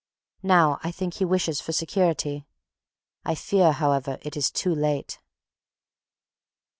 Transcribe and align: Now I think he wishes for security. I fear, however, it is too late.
Now 0.41 0.79
I 0.83 0.89
think 0.89 1.13
he 1.13 1.25
wishes 1.25 1.61
for 1.61 1.73
security. 1.73 2.47
I 3.23 3.35
fear, 3.35 3.71
however, 3.71 4.17
it 4.23 4.35
is 4.35 4.49
too 4.49 4.73
late. 4.73 5.19